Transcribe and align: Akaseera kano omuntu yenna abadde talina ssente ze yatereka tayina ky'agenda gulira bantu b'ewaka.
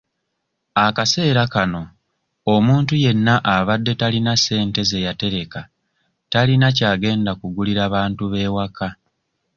Akaseera 0.85 1.43
kano 1.53 1.81
omuntu 2.53 2.93
yenna 3.03 3.35
abadde 3.55 3.93
talina 3.99 4.33
ssente 4.39 4.81
ze 4.89 4.99
yatereka 5.05 5.61
tayina 6.31 6.67
ky'agenda 6.77 7.31
gulira 7.55 7.83
bantu 7.95 8.23
b'ewaka. 8.31 8.87